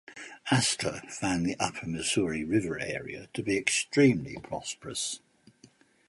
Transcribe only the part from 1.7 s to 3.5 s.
Missouri river area to